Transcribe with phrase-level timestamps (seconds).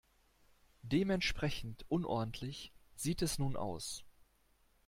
[0.81, 4.03] Dementsprechend unordentlich sieht es nun aus.